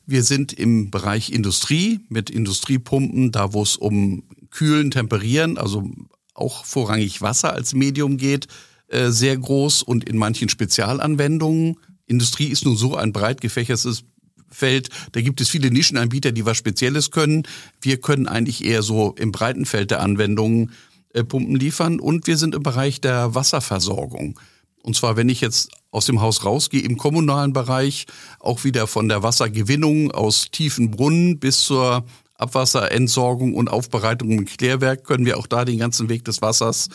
Wir 0.08 0.24
sind 0.24 0.54
im 0.54 0.90
Bereich 0.90 1.32
Industrie 1.32 2.00
mit 2.10 2.32
Industriepumpen, 2.32 3.32
da 3.32 3.54
wo 3.54 3.62
es 3.62 3.78
um 3.78 4.24
Kühlen, 4.50 4.90
Temperieren, 4.90 5.60
also 5.60 5.88
auch 6.34 6.66
vorrangig 6.66 7.22
Wasser 7.22 7.54
als 7.54 7.76
Medium 7.76 8.18
geht, 8.18 8.48
äh, 8.88 9.12
sehr 9.12 9.38
groß 9.38 9.84
und 9.84 10.10
in 10.10 10.18
manchen 10.18 10.50
Spezialanwendungen 10.50 11.78
Industrie 12.12 12.48
ist 12.48 12.66
nun 12.66 12.78
so 12.78 12.96
ein 12.96 13.14
breit 13.14 13.42
gefächertes 13.42 14.04
Feld. 14.50 14.90
Da 15.14 15.22
gibt 15.22 15.42
es 15.42 15.50
viele 15.50 15.72
Nischenanbieter, 15.72 16.32
die 16.32 16.46
was 16.46 16.58
Spezielles 16.58 17.10
können. 17.10 17.44
Wir 17.82 18.00
können 18.00 18.28
eigentlich 18.28 18.64
eher 18.64 18.84
so 18.84 19.16
im 19.18 19.32
breiten 19.32 19.66
Feld 19.66 19.92
der 19.92 20.02
Anwendungen 20.02 20.72
äh, 21.14 21.24
Pumpen 21.24 21.56
liefern. 21.56 22.00
Und 22.00 22.28
wir 22.28 22.38
sind 22.38 22.54
im 22.54 22.64
Bereich 22.64 23.02
der 23.02 23.34
Wasserversorgung. 23.34 24.40
Und 24.84 24.96
zwar, 24.96 25.16
wenn 25.16 25.30
ich 25.30 25.42
jetzt 25.42 25.70
aus 25.92 26.06
dem 26.06 26.22
Haus 26.22 26.44
rausgehe, 26.44 26.82
im 26.82 26.98
kommunalen 26.98 27.54
Bereich, 27.54 28.08
auch 28.40 28.64
wieder 28.64 28.88
von 28.88 29.08
der 29.08 29.24
Wassergewinnung 29.24 30.12
aus 30.12 30.50
tiefen 30.52 30.92
Brunnen 30.92 31.40
bis 31.40 31.62
zur 31.62 32.06
Abwasserentsorgung 32.42 33.54
und 33.54 33.70
Aufbereitung 33.70 34.32
im 34.32 34.46
Klärwerk 34.46 35.04
können 35.04 35.26
wir 35.26 35.38
auch 35.38 35.46
da 35.46 35.64
den 35.64 35.78
ganzen 35.78 36.10
Weg 36.10 36.26
des 36.26 36.42
Wassers 36.42 36.90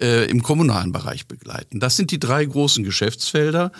äh, 0.00 0.28
im 0.28 0.42
kommunalen 0.42 0.90
Bereich 0.90 1.28
begleiten. 1.28 1.78
Das 1.78 1.96
sind 1.96 2.10
die 2.10 2.18
drei 2.18 2.44
großen 2.44 2.82
Geschäftsfelder. 2.82 3.70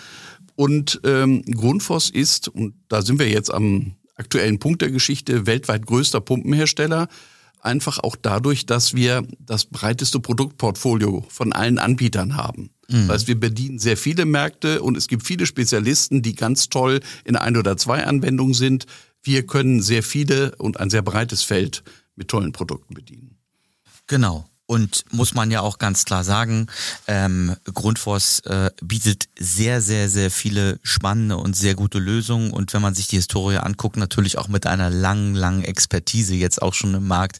Und 0.59 0.99
ähm, 1.05 1.41
Grundfos 1.43 2.09
ist, 2.09 2.49
und 2.49 2.73
da 2.89 3.01
sind 3.01 3.17
wir 3.17 3.29
jetzt 3.29 3.49
am 3.49 3.95
aktuellen 4.15 4.59
Punkt 4.59 4.81
der 4.81 4.91
Geschichte, 4.91 5.45
weltweit 5.45 5.85
größter 5.85 6.19
Pumpenhersteller. 6.19 7.07
Einfach 7.61 7.99
auch 7.99 8.17
dadurch, 8.21 8.65
dass 8.65 8.93
wir 8.93 9.25
das 9.39 9.63
breiteste 9.63 10.19
Produktportfolio 10.19 11.25
von 11.29 11.53
allen 11.53 11.79
Anbietern 11.79 12.35
haben. 12.35 12.71
Mhm. 12.89 13.07
Das 13.07 13.09
heißt, 13.09 13.27
wir 13.29 13.39
bedienen 13.39 13.79
sehr 13.79 13.95
viele 13.95 14.25
Märkte 14.25 14.81
und 14.81 14.97
es 14.97 15.07
gibt 15.07 15.25
viele 15.25 15.45
Spezialisten, 15.45 16.23
die 16.23 16.35
ganz 16.35 16.67
toll 16.67 16.99
in 17.23 17.37
ein 17.37 17.55
oder 17.55 17.77
zwei 17.77 18.03
Anwendungen 18.03 18.53
sind. 18.53 18.85
Wir 19.23 19.47
können 19.47 19.81
sehr 19.81 20.03
viele 20.03 20.57
und 20.57 20.77
ein 20.77 20.89
sehr 20.89 21.03
breites 21.03 21.41
Feld 21.41 21.83
mit 22.17 22.27
tollen 22.27 22.51
Produkten 22.51 22.95
bedienen. 22.95 23.37
Genau. 24.07 24.48
Und 24.69 25.03
muss 25.09 25.33
man 25.33 25.49
ja 25.49 25.61
auch 25.61 25.79
ganz 25.79 26.05
klar 26.05 26.23
sagen, 26.23 26.67
ähm, 27.07 27.55
Grundfos 27.73 28.41
äh, 28.41 28.69
bietet 28.83 29.27
sehr, 29.35 29.81
sehr, 29.81 30.09
sehr 30.09 30.29
viele 30.29 30.79
spannende 30.83 31.37
und 31.37 31.55
sehr 31.55 31.73
gute 31.73 31.97
Lösungen. 31.97 32.51
Und 32.51 32.71
wenn 32.73 32.83
man 32.83 32.93
sich 32.93 33.07
die 33.07 33.15
Historie 33.15 33.57
anguckt, 33.57 33.97
natürlich 33.97 34.37
auch 34.37 34.47
mit 34.47 34.67
einer 34.67 34.91
langen, 34.91 35.33
langen 35.33 35.63
Expertise 35.63 36.35
jetzt 36.35 36.61
auch 36.61 36.75
schon 36.75 36.93
im 36.93 37.07
Markt. 37.07 37.39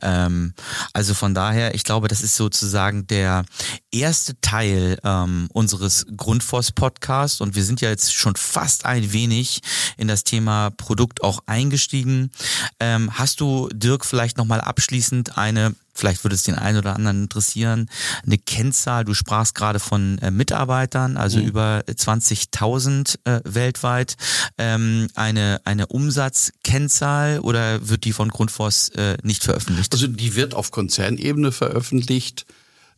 Ähm, 0.00 0.54
also 0.94 1.12
von 1.12 1.34
daher, 1.34 1.74
ich 1.74 1.84
glaube, 1.84 2.08
das 2.08 2.22
ist 2.22 2.36
sozusagen 2.36 3.06
der 3.06 3.44
erste 3.92 4.40
Teil 4.40 4.98
ähm, 5.04 5.50
unseres 5.52 6.06
Grundfos-Podcasts. 6.16 7.42
Und 7.42 7.56
wir 7.56 7.64
sind 7.64 7.82
ja 7.82 7.90
jetzt 7.90 8.14
schon 8.14 8.36
fast 8.36 8.86
ein 8.86 9.12
wenig 9.12 9.60
in 9.98 10.08
das 10.08 10.24
Thema 10.24 10.70
Produkt 10.70 11.22
auch 11.22 11.40
eingestiegen. 11.44 12.30
Ähm, 12.78 13.18
hast 13.18 13.42
du, 13.42 13.68
Dirk, 13.70 14.06
vielleicht 14.06 14.38
nochmal 14.38 14.62
abschließend 14.62 15.36
eine 15.36 15.74
vielleicht 16.00 16.24
würde 16.24 16.34
es 16.34 16.42
den 16.42 16.54
einen 16.54 16.78
oder 16.78 16.96
anderen 16.96 17.22
interessieren, 17.22 17.88
eine 18.24 18.38
Kennzahl, 18.38 19.04
du 19.04 19.14
sprachst 19.14 19.54
gerade 19.54 19.78
von 19.78 20.18
äh, 20.18 20.30
Mitarbeitern, 20.30 21.16
also 21.16 21.38
mhm. 21.38 21.46
über 21.46 21.84
20.000 21.86 23.18
äh, 23.24 23.40
weltweit, 23.44 24.16
ähm, 24.58 25.08
eine, 25.14 25.60
eine 25.64 25.86
Umsatzkennzahl 25.86 27.40
oder 27.40 27.88
wird 27.88 28.04
die 28.04 28.12
von 28.12 28.30
Grundfos 28.30 28.88
äh, 28.90 29.18
nicht 29.22 29.44
veröffentlicht? 29.44 29.92
Also 29.92 30.06
die 30.06 30.34
wird 30.34 30.54
auf 30.54 30.70
Konzernebene 30.70 31.52
veröffentlicht. 31.52 32.46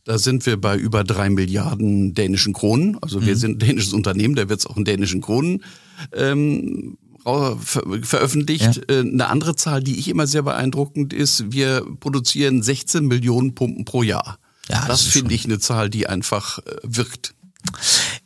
Da 0.05 0.17
sind 0.17 0.45
wir 0.45 0.59
bei 0.59 0.75
über 0.75 1.03
drei 1.03 1.29
Milliarden 1.29 2.13
dänischen 2.13 2.53
Kronen. 2.53 2.97
Also 3.01 3.25
wir 3.25 3.35
mhm. 3.35 3.39
sind 3.39 3.51
ein 3.55 3.67
dänisches 3.67 3.93
Unternehmen, 3.93 4.35
da 4.35 4.49
wird 4.49 4.59
es 4.59 4.65
auch 4.65 4.77
in 4.77 4.85
dänischen 4.85 5.21
Kronen 5.21 5.63
ähm, 6.11 6.97
veröffentlicht. 7.25 8.81
Ja. 8.89 8.95
Äh, 8.95 8.99
eine 8.99 9.27
andere 9.27 9.55
Zahl, 9.55 9.83
die 9.83 9.97
ich 9.97 10.07
immer 10.09 10.27
sehr 10.27 10.43
beeindruckend 10.43 11.13
ist, 11.13 11.51
wir 11.51 11.85
produzieren 11.99 12.61
16 12.61 13.05
Millionen 13.05 13.55
Pumpen 13.55 13.85
pro 13.85 14.03
Jahr. 14.03 14.39
Ja, 14.69 14.85
das, 14.87 15.03
das 15.03 15.13
finde 15.13 15.33
ich 15.33 15.45
eine 15.45 15.59
Zahl, 15.59 15.89
die 15.89 16.07
einfach 16.07 16.59
äh, 16.59 16.75
wirkt. 16.83 17.35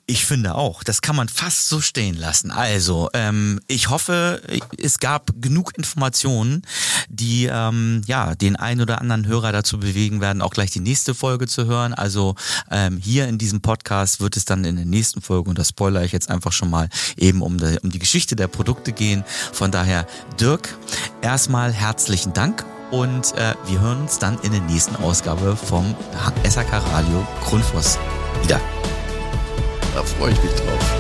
Ich 0.10 0.26
finde 0.26 0.56
auch, 0.56 0.84
das 0.84 1.02
kann 1.02 1.18
man 1.18 1.28
fast 1.28 1.68
so 1.68 1.82
stehen 1.82 2.16
lassen. 2.16 2.50
Also, 2.50 3.10
ähm, 3.14 3.60
ich 3.68 3.90
hoffe, 3.90 4.42
es 4.82 5.00
gab 5.00 5.32
genug 5.42 5.78
Informationen, 5.78 6.62
die 7.10 7.50
ähm, 7.52 8.04
ja 8.08 8.34
den 8.34 8.56
einen 8.56 8.80
oder 8.80 9.02
anderen 9.02 9.28
Hörer 9.28 9.52
dazu 9.52 9.78
bewegen 9.78 10.22
werden, 10.22 10.42
auch 10.42 10.52
gleich 10.52 10.72
die 10.72 10.80
nächste 10.80 11.14
Folge 11.14 11.46
zu 11.46 11.66
hören. 11.66 11.94
Also 11.94 12.36
ähm, 12.72 12.96
hier 12.96 13.28
in 13.28 13.38
diesem 13.38 13.60
Podcast 13.60 14.22
wird 14.22 14.38
es 14.38 14.46
dann 14.46 14.64
in 14.64 14.78
der 14.78 14.86
nächsten 14.86 15.22
Folge, 15.22 15.50
und 15.50 15.60
das 15.60 15.70
spoilere 15.70 16.06
ich 16.06 16.14
jetzt 16.14 16.30
einfach 16.30 16.54
schon 16.54 16.70
mal, 16.70 16.88
eben 17.18 17.42
um 17.42 17.58
die, 17.58 17.78
um 17.84 17.90
die 17.90 18.00
Geschichte 18.00 18.38
der 18.38 18.48
Produkte 18.48 18.94
gehen. 18.94 19.26
Von 19.52 19.72
daher, 19.72 20.08
Dirk, 20.40 20.78
erstmal 21.22 21.74
herzlichen 21.74 22.32
Dank 22.32 22.66
und 22.92 23.36
äh, 23.36 23.56
wir 23.66 23.82
hören 23.82 24.04
uns 24.04 24.20
dann 24.20 24.40
in 24.40 24.54
der 24.54 24.62
nächsten 24.62 24.96
Ausgabe 24.96 25.58
vom 25.58 25.94
SAK 26.48 26.72
Radio 26.72 27.28
Grundfos 27.44 28.00
wieder. 28.42 28.62
Freue 30.06 30.32
ich 30.32 30.44
mich 30.44 30.54
drauf. 30.54 30.97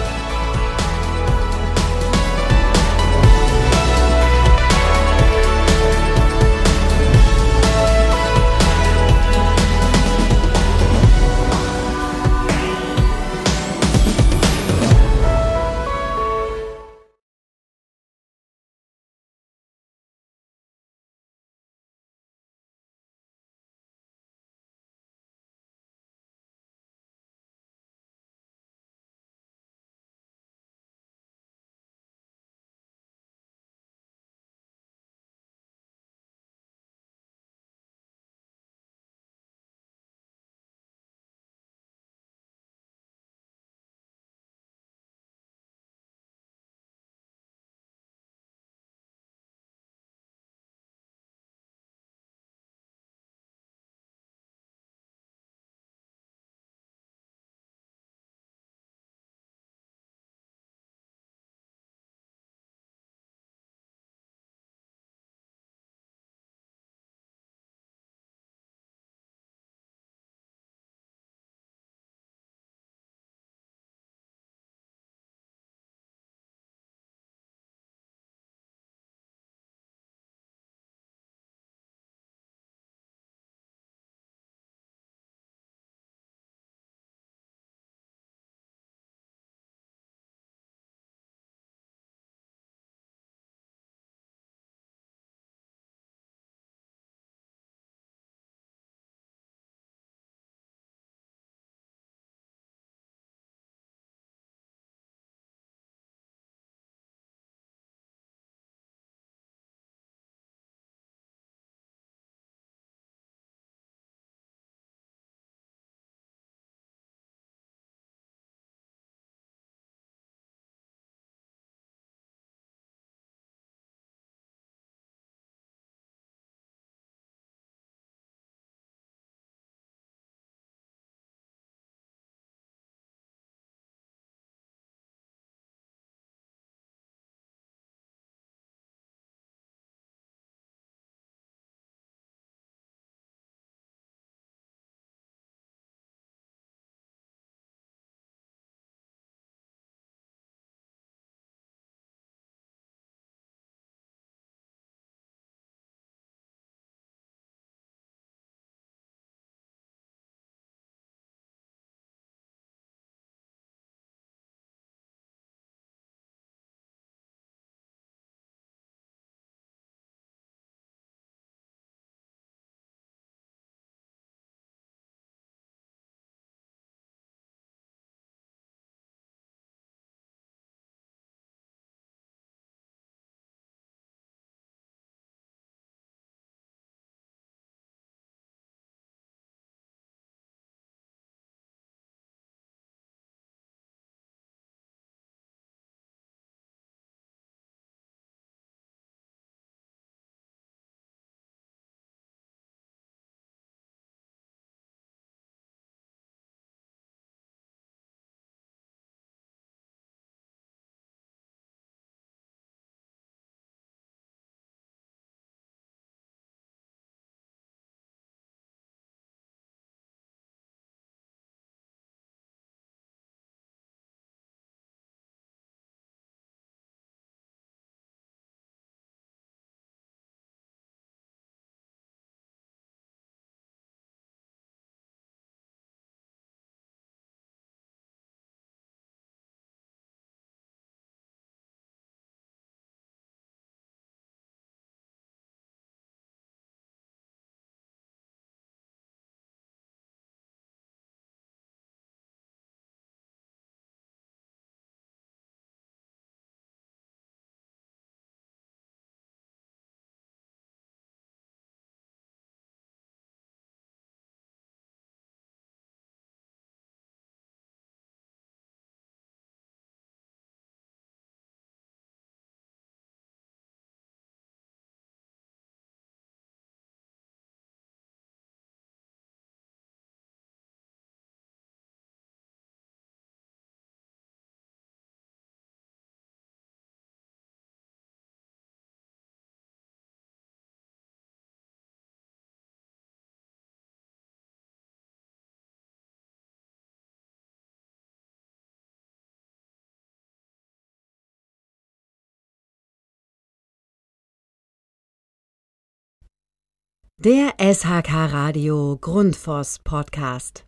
Der 307.27 307.51
SHK 307.59 308.31
Radio 308.31 308.95
Grundfos 308.95 309.77
Podcast. 309.83 310.63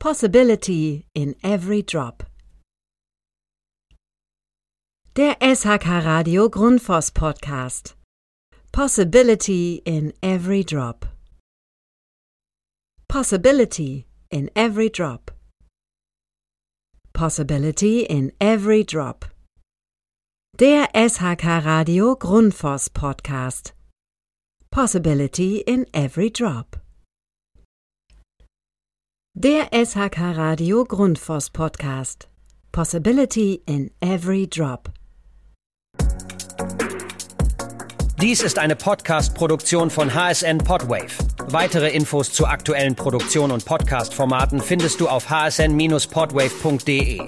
Possibility 0.00 1.06
in 1.14 1.36
every 1.44 1.82
drop. 1.82 2.24
Der 5.14 5.36
SHK 5.40 6.04
Radio 6.04 6.48
Grundfos 6.48 7.12
Podcast. 7.12 7.94
Possibility 8.72 9.82
in 9.84 10.12
every 10.20 10.64
drop. 10.64 11.06
Possibility 13.08 14.08
in 14.32 14.50
every 14.56 14.88
drop. 14.88 15.30
Possibility 17.12 18.00
in 18.00 18.32
every 18.40 18.82
drop. 18.82 19.24
Der 20.56 20.88
SHK 20.92 21.64
Radio 21.64 22.16
Grundfos 22.16 22.88
Podcast. 22.88 23.75
Possibility 24.76 25.62
in 25.66 25.86
every 25.94 26.28
drop. 26.28 26.76
Der 29.32 29.70
SHK 29.72 30.36
Radio 30.36 30.84
Grundfos 30.84 31.48
Podcast. 31.48 32.28
Possibility 32.72 33.62
in 33.64 33.90
every 34.02 34.46
drop. 34.46 34.90
Dies 38.20 38.42
ist 38.42 38.58
eine 38.58 38.76
Podcast-Produktion 38.76 39.88
von 39.88 40.12
HSN 40.14 40.58
Podwave. 40.58 41.16
Weitere 41.46 41.88
Infos 41.88 42.30
zu 42.30 42.44
aktuellen 42.46 42.94
Produktionen 42.94 43.52
und 43.52 43.64
Podcast-Formaten 43.64 44.60
findest 44.60 45.00
du 45.00 45.08
auf 45.08 45.30
hsn-podwave.de. 45.30 47.22